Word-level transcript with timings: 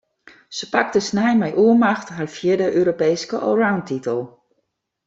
Se 0.57 0.65
pakte 0.73 0.99
snein 1.09 1.37
mei 1.41 1.53
oermacht 1.63 2.07
har 2.17 2.29
fjirde 2.37 2.67
Europeeske 2.81 3.37
allroundtitel. 3.49 4.19